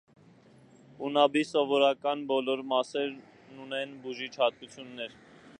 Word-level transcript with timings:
Ունաբի 1.09 1.43
սովորականի 1.49 2.27
բոլոր 2.33 2.65
մասերն 2.73 3.63
ունեն 3.67 3.97
բուժիչ 4.07 4.31
հատկություններ։ 4.43 5.19